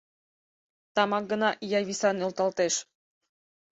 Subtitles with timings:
[0.95, 2.75] Тамак гына ия виса нӧлталтеш.